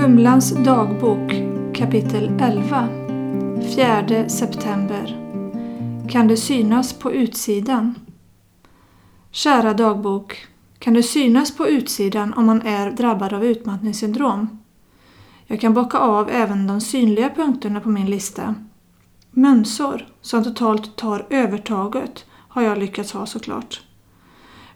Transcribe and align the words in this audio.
Humlans 0.00 0.50
dagbok 0.50 1.32
kapitel 1.74 2.30
11 2.40 2.88
4 3.76 4.28
september 4.28 5.16
Kan 6.08 6.28
det 6.28 6.36
synas 6.36 6.92
på 6.92 7.12
utsidan? 7.12 7.94
Kära 9.30 9.74
dagbok, 9.74 10.46
kan 10.78 10.94
det 10.94 11.02
synas 11.02 11.56
på 11.56 11.68
utsidan 11.68 12.34
om 12.34 12.46
man 12.46 12.62
är 12.62 12.90
drabbad 12.90 13.32
av 13.32 13.44
utmattningssyndrom? 13.44 14.58
Jag 15.46 15.60
kan 15.60 15.74
bocka 15.74 15.98
av 15.98 16.30
även 16.30 16.66
de 16.66 16.80
synliga 16.80 17.30
punkterna 17.30 17.80
på 17.80 17.88
min 17.88 18.10
lista. 18.10 18.54
Mönsor, 19.30 20.06
som 20.20 20.44
totalt 20.44 20.96
tar 20.96 21.26
övertaget, 21.30 22.24
har 22.30 22.62
jag 22.62 22.78
lyckats 22.78 23.12
ha 23.12 23.26
såklart. 23.26 23.82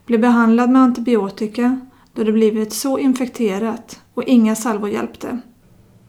Bli 0.05 0.17
behandlad 0.17 0.69
med 0.69 0.81
antibiotika 0.81 1.79
då 2.13 2.23
det 2.23 2.31
blivit 2.31 2.73
så 2.73 2.99
infekterat 2.99 4.02
och 4.13 4.23
inga 4.23 4.55
salvor 4.55 4.89
hjälpte. 4.89 5.39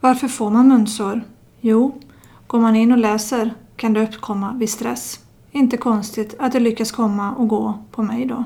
Varför 0.00 0.28
får 0.28 0.50
man 0.50 0.68
munsår? 0.68 1.20
Jo, 1.60 2.00
går 2.46 2.60
man 2.60 2.76
in 2.76 2.92
och 2.92 2.98
läser 2.98 3.54
kan 3.76 3.92
det 3.92 4.02
uppkomma 4.02 4.52
vid 4.52 4.70
stress. 4.70 5.20
Inte 5.50 5.76
konstigt 5.76 6.34
att 6.38 6.52
det 6.52 6.60
lyckas 6.60 6.92
komma 6.92 7.34
och 7.34 7.48
gå 7.48 7.78
på 7.90 8.02
mig 8.02 8.26
då. 8.26 8.44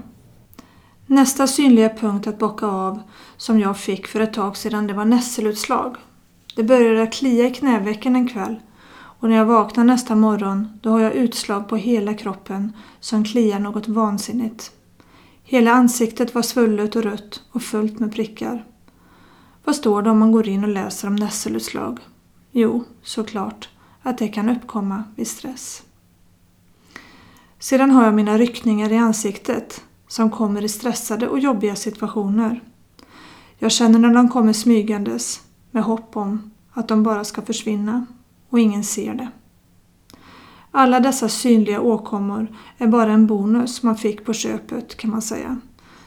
Nästa 1.07 1.47
synliga 1.47 1.89
punkt 1.89 2.27
att 2.27 2.39
bocka 2.39 2.67
av 2.67 3.01
som 3.37 3.61
jag 3.61 3.79
fick 3.79 4.07
för 4.07 4.21
ett 4.21 4.33
tag 4.33 4.57
sedan 4.57 4.87
det 4.87 4.95
var 4.95 5.05
nässelutslag. 5.05 5.97
Det 6.57 6.63
började 6.63 7.07
klia 7.07 7.47
i 7.47 7.51
knävecken 7.51 8.17
en 8.17 8.29
kväll 8.29 8.61
och 9.21 9.29
när 9.29 9.37
jag 9.37 9.45
vaknar 9.45 9.85
nästa 9.85 10.15
morgon 10.15 10.79
då 10.83 10.91
har 10.91 11.01
jag 11.01 11.13
utslag 11.13 11.69
på 11.69 11.77
hela 11.77 12.15
kroppen 12.15 12.73
som 13.01 13.25
kliar 13.25 13.59
något 13.59 13.89
vansinnigt. 13.89 14.73
Hela 15.45 15.73
ansiktet 15.73 16.35
var 16.35 16.43
svullet 16.43 16.97
och 16.97 17.03
rött 17.03 17.43
och 17.53 17.63
fullt 17.63 17.99
med 17.99 18.13
prickar. 18.13 18.65
Vad 19.69 19.77
står 19.77 20.03
det 20.03 20.11
om 20.11 20.19
man 20.19 20.33
går 20.33 20.49
in 20.49 20.65
och 20.65 20.71
läser 20.71 21.09
om 21.09 21.17
nässelutslag? 21.17 22.01
Jo, 22.51 22.85
såklart 23.03 23.69
att 24.03 24.19
det 24.19 24.29
kan 24.29 24.49
uppkomma 24.49 25.05
vid 25.17 25.29
stress. 25.29 25.83
Sedan 27.59 27.91
har 27.91 28.05
jag 28.05 28.15
mina 28.15 28.39
ryckningar 28.39 28.93
i 28.93 28.97
ansiktet 28.97 29.85
som 30.07 30.31
kommer 30.31 30.65
i 30.65 30.69
stressade 30.69 31.29
och 31.29 31.39
jobbiga 31.39 31.77
situationer. 31.77 32.63
Jag 33.59 33.73
känner 33.73 33.99
när 33.99 34.15
de 34.15 34.29
kommer 34.29 34.53
smygandes 34.53 35.41
med 35.71 35.83
hopp 35.83 36.17
om 36.17 36.51
att 36.73 36.89
de 36.89 37.03
bara 37.03 37.25
ska 37.25 37.43
försvinna 37.43 38.07
och 38.49 38.61
ingen 38.61 38.85
ser 38.85 39.15
det. 39.15 39.29
Alla 40.71 41.01
dessa 41.01 41.29
synliga 41.29 41.81
åkommor 41.81 42.57
är 42.79 42.87
bara 42.87 43.13
en 43.13 43.27
bonus 43.27 43.83
man 43.83 43.97
fick 43.97 44.25
på 44.25 44.33
köpet 44.33 44.97
kan 44.97 45.11
man 45.11 45.23
säga. 45.23 45.61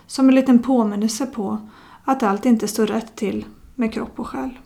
Som 0.08 0.30
en 0.30 0.36
liten 0.36 0.60
påminnelse 0.60 1.26
på 1.26 1.58
att 2.12 2.24
allt 2.24 2.46
inte 2.46 2.68
står 2.68 2.88
rätt 2.88 3.16
till 3.16 3.46
med 3.76 3.94
kropp 3.94 4.20
och 4.20 4.28
själ. 4.28 4.60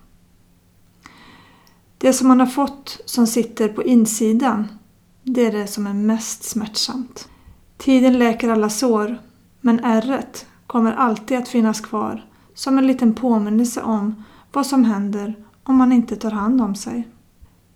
Det 1.97 2.13
som 2.13 2.27
man 2.27 2.39
har 2.39 2.47
fått 2.47 3.01
som 3.05 3.27
sitter 3.27 3.69
på 3.69 3.83
insidan, 3.83 4.67
det 5.23 5.45
är 5.45 5.51
det 5.51 5.67
som 5.67 5.87
är 5.87 5.93
mest 5.93 6.43
smärtsamt. 6.43 7.29
Tiden 7.77 8.19
läker 8.19 8.49
alla 8.49 8.69
sår, 8.69 9.17
men 9.61 9.79
ärret 9.79 10.45
kommer 10.67 10.93
alltid 10.93 11.37
att 11.37 11.47
finnas 11.47 11.81
kvar 11.81 12.25
som 12.53 12.77
en 12.77 12.87
liten 12.87 13.13
påminnelse 13.13 13.81
om 13.81 14.23
vad 14.51 14.65
som 14.65 14.85
händer 14.85 15.35
om 15.63 15.75
man 15.75 15.91
inte 15.91 16.15
tar 16.15 16.31
hand 16.31 16.61
om 16.61 16.75
sig. 16.75 17.07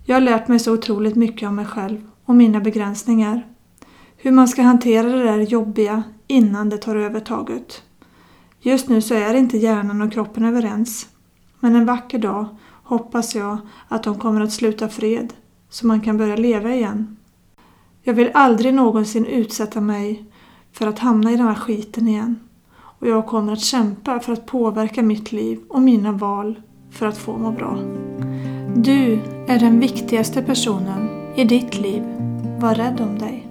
Jag 0.05 0.15
har 0.15 0.21
lärt 0.21 0.47
mig 0.47 0.59
så 0.59 0.73
otroligt 0.73 1.15
mycket 1.15 1.49
om 1.49 1.55
mig 1.55 1.65
själv 1.65 2.09
och 2.25 2.35
mina 2.35 2.59
begränsningar. 2.59 3.47
Hur 4.17 4.31
man 4.31 4.47
ska 4.47 4.61
hantera 4.61 5.09
det 5.09 5.23
där 5.23 5.39
jobbiga 5.39 6.03
innan 6.27 6.69
det 6.69 6.77
tar 6.77 6.95
över 6.95 7.19
taget. 7.19 7.83
Just 8.61 8.89
nu 8.89 9.01
så 9.01 9.13
är 9.13 9.33
inte 9.33 9.57
hjärnan 9.57 10.01
och 10.01 10.11
kroppen 10.11 10.45
överens. 10.45 11.07
Men 11.59 11.75
en 11.75 11.85
vacker 11.85 12.19
dag 12.19 12.45
hoppas 12.83 13.35
jag 13.35 13.57
att 13.87 14.03
de 14.03 14.19
kommer 14.19 14.41
att 14.41 14.51
sluta 14.51 14.89
fred 14.89 15.33
så 15.69 15.87
man 15.87 16.01
kan 16.01 16.17
börja 16.17 16.35
leva 16.35 16.75
igen. 16.75 17.17
Jag 18.03 18.13
vill 18.13 18.31
aldrig 18.33 18.73
någonsin 18.73 19.25
utsätta 19.25 19.81
mig 19.81 20.25
för 20.71 20.87
att 20.87 20.99
hamna 20.99 21.31
i 21.31 21.37
den 21.37 21.47
här 21.47 21.55
skiten 21.55 22.07
igen. 22.07 22.39
Och 22.71 23.07
jag 23.07 23.25
kommer 23.25 23.53
att 23.53 23.61
kämpa 23.61 24.19
för 24.19 24.33
att 24.33 24.45
påverka 24.45 25.03
mitt 25.03 25.31
liv 25.31 25.59
och 25.69 25.81
mina 25.81 26.11
val 26.11 26.61
för 26.91 27.05
att 27.05 27.17
få 27.17 27.37
må 27.37 27.51
bra. 27.51 27.79
Du 28.75 29.19
är 29.47 29.59
den 29.59 29.79
viktigaste 29.79 30.41
personen 30.41 31.09
i 31.35 31.43
ditt 31.43 31.79
liv. 31.79 32.03
Var 32.59 32.75
rädd 32.75 33.01
om 33.01 33.19
dig. 33.19 33.48